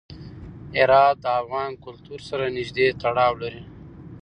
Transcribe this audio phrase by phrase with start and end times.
[0.77, 3.63] هرات د افغان کلتور سره نږدې تړاو لري.